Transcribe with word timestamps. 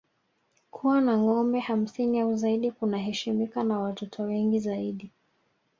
Kuwa 0.71 1.01
na 1.01 1.17
ngombe 1.17 1.59
hamsini 1.59 2.19
au 2.19 2.35
zaidi 2.35 2.71
kunaheshimika 2.71 3.63
na 3.63 3.79
watoto 3.79 4.23
wengi 4.23 4.59
zaidi 4.59 5.11